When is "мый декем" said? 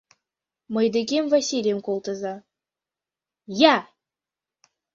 0.73-1.25